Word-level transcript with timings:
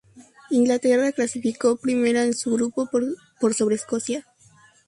Inglaterra 0.49 1.11
clasificó 1.11 1.75
primera 1.75 2.23
en 2.23 2.33
su 2.33 2.51
grupo 2.55 2.89
por 3.39 3.53
sobre 3.53 3.75
Escocia. 3.75 4.25